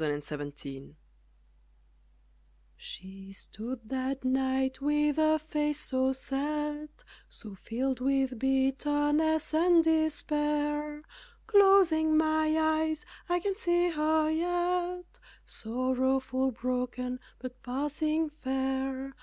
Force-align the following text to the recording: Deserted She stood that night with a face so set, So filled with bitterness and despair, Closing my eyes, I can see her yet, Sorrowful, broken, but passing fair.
Deserted 0.00 0.96
She 2.74 3.32
stood 3.32 3.90
that 3.90 4.24
night 4.24 4.80
with 4.80 5.18
a 5.18 5.38
face 5.38 5.78
so 5.78 6.14
set, 6.14 7.04
So 7.28 7.54
filled 7.54 8.00
with 8.00 8.38
bitterness 8.38 9.52
and 9.52 9.84
despair, 9.84 11.02
Closing 11.46 12.16
my 12.16 12.56
eyes, 12.58 13.04
I 13.28 13.40
can 13.40 13.56
see 13.56 13.90
her 13.90 14.30
yet, 14.30 15.18
Sorrowful, 15.44 16.52
broken, 16.52 17.20
but 17.38 17.62
passing 17.62 18.30
fair. 18.30 19.14